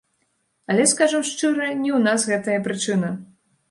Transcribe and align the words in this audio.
Але, 0.69 0.85
скажам 0.93 1.21
шчыра, 1.33 1.69
не 1.83 1.91
ў 1.99 2.03
нас 2.09 2.29
гэтая 2.35 2.59
прычына. 2.71 3.17